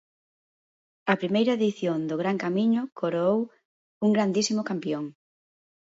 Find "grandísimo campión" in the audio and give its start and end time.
4.15-5.03